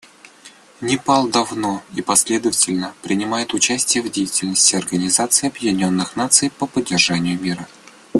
Непал 0.81 1.27
давно 1.27 1.83
и 1.95 2.01
последовательно 2.01 2.95
принимает 3.03 3.53
участие 3.53 4.01
в 4.01 4.09
деятельности 4.09 4.75
Организации 4.75 5.47
Объединенных 5.47 6.15
Наций 6.15 6.49
по 6.49 6.65
поддержанию 6.65 7.39
мира. 7.39 7.67